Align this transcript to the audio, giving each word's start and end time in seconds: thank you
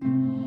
thank 0.00 0.34
you 0.38 0.43